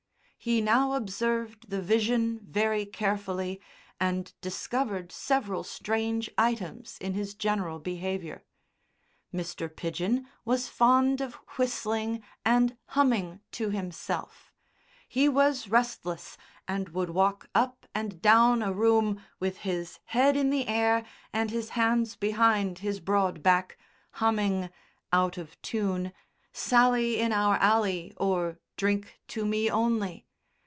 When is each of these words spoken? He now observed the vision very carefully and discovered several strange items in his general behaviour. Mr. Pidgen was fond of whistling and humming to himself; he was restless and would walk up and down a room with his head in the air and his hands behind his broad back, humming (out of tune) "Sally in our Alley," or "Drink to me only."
He 0.43 0.59
now 0.59 0.93
observed 0.93 1.69
the 1.69 1.83
vision 1.83 2.39
very 2.41 2.83
carefully 2.83 3.61
and 3.99 4.33
discovered 4.41 5.11
several 5.11 5.63
strange 5.63 6.31
items 6.35 6.97
in 6.99 7.13
his 7.13 7.35
general 7.35 7.77
behaviour. 7.77 8.43
Mr. 9.31 9.69
Pidgen 9.69 10.25
was 10.43 10.67
fond 10.67 11.21
of 11.21 11.35
whistling 11.59 12.23
and 12.43 12.75
humming 12.87 13.41
to 13.51 13.69
himself; 13.69 14.51
he 15.07 15.29
was 15.29 15.67
restless 15.67 16.37
and 16.67 16.89
would 16.89 17.11
walk 17.11 17.47
up 17.53 17.85
and 17.93 18.19
down 18.19 18.63
a 18.63 18.73
room 18.73 19.21
with 19.39 19.57
his 19.57 19.99
head 20.05 20.35
in 20.35 20.49
the 20.49 20.67
air 20.67 21.05
and 21.31 21.51
his 21.51 21.69
hands 21.77 22.15
behind 22.15 22.79
his 22.79 22.99
broad 22.99 23.43
back, 23.43 23.77
humming 24.13 24.71
(out 25.13 25.37
of 25.37 25.61
tune) 25.61 26.11
"Sally 26.51 27.19
in 27.19 27.31
our 27.31 27.57
Alley," 27.57 28.15
or 28.17 28.57
"Drink 28.75 29.19
to 29.27 29.45
me 29.45 29.69
only." 29.69 30.25